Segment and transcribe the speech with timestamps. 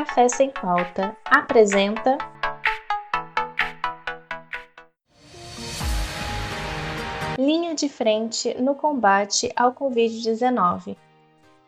[0.00, 2.16] Café Sem Pauta apresenta.
[7.38, 10.96] Linha de frente no combate ao Covid-19.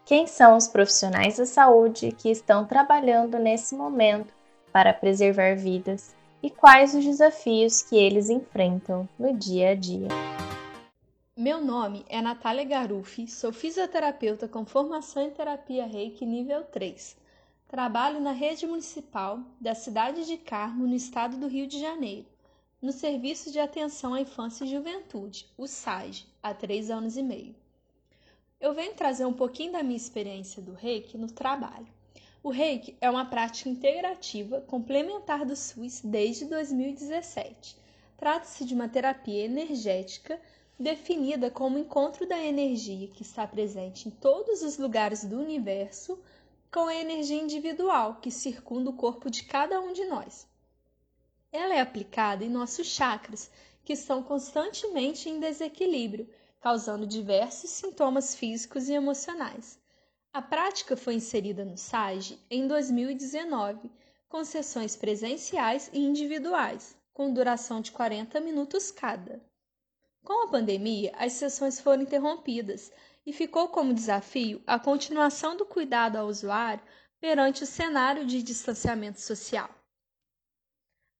[0.07, 4.33] Quem são os profissionais da saúde que estão trabalhando nesse momento
[4.73, 10.09] para preservar vidas e quais os desafios que eles enfrentam no dia a dia?
[11.37, 17.21] Meu nome é Natália Garufi, sou fisioterapeuta com formação em terapia Reiki nível 3.
[17.73, 22.27] Trabalho na rede municipal da cidade de Carmo, no estado do Rio de Janeiro,
[22.83, 27.55] no Serviço de Atenção à Infância e Juventude, o SAGE, há três anos e meio.
[28.61, 31.87] Eu venho trazer um pouquinho da minha experiência do Reiki no trabalho.
[32.43, 37.75] O Reiki é uma prática integrativa complementar do SUS desde 2017.
[38.19, 40.39] Trata-se de uma terapia energética
[40.79, 46.19] definida como encontro da energia que está presente em todos os lugares do universo
[46.73, 50.49] com a energia individual que circunda o corpo de cada um de nós.
[51.53, 53.51] Ela é aplicada em nossos chakras,
[53.85, 56.27] que estão constantemente em desequilíbrio,
[56.61, 59.79] causando diversos sintomas físicos e emocionais.
[60.33, 63.91] A prática foi inserida no SAGE em 2019,
[64.27, 69.45] com sessões presenciais e individuais, com duração de 40 minutos cada.
[70.25, 72.91] Com a pandemia, as sessões foram interrompidas
[73.25, 76.83] e ficou como desafio a continuação do cuidado ao usuário
[77.21, 79.71] perante o cenário de distanciamento social.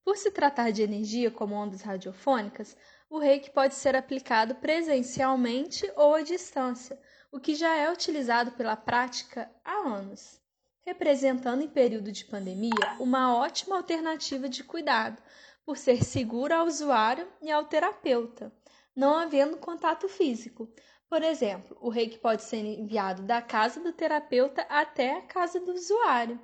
[0.05, 2.77] Por se tratar de energia como ondas radiofônicas,
[3.09, 8.75] o reiki pode ser aplicado presencialmente ou à distância, o que já é utilizado pela
[8.75, 10.41] prática há anos,
[10.85, 15.23] representando em período de pandemia uma ótima alternativa de cuidado,
[15.65, 18.53] por ser seguro ao usuário e ao terapeuta,
[18.95, 20.69] não havendo contato físico,
[21.09, 25.75] por exemplo, o reiki pode ser enviado da casa do terapeuta até a casa do
[25.75, 26.41] usuário.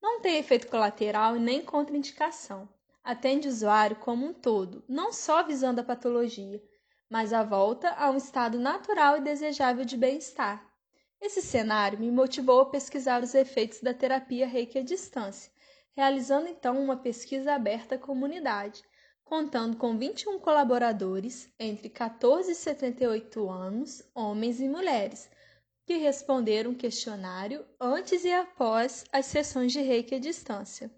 [0.00, 2.68] Não tem efeito colateral e nem contraindicação.
[3.02, 6.62] Atende o usuário como um todo, não só visando a patologia,
[7.10, 10.64] mas a volta a um estado natural e desejável de bem-estar.
[11.20, 15.50] Esse cenário me motivou a pesquisar os efeitos da terapia reiki à distância,
[15.92, 18.82] realizando então uma pesquisa aberta à comunidade
[19.24, 25.28] contando com 21 colaboradores entre 14 e 78 anos, homens e mulheres,
[25.86, 30.90] que responderam o questionário antes e após as sessões de reiki à distância.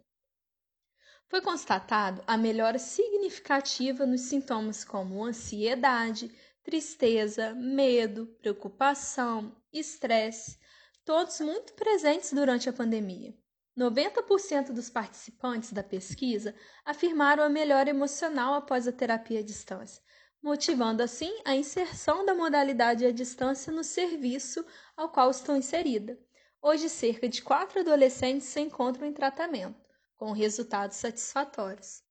[1.28, 6.30] Foi constatado a melhora significativa nos sintomas como ansiedade,
[6.62, 10.58] tristeza, medo, preocupação, estresse,
[11.04, 13.34] todos muito presentes durante a pandemia.
[13.78, 16.54] 90% dos participantes da pesquisa
[16.84, 20.02] afirmaram a melhora emocional após a terapia à distância,
[20.42, 24.64] motivando assim a inserção da modalidade à distância no serviço
[24.96, 26.18] ao qual estão inserida.
[26.62, 29.76] Hoje, cerca de quatro adolescentes se encontram em tratamento,
[30.16, 32.02] com resultados satisfatórios.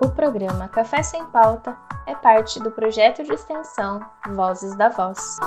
[0.00, 1.76] O programa Café Sem Pauta
[2.06, 4.00] é parte do projeto de extensão
[4.34, 5.38] Vozes da Voz.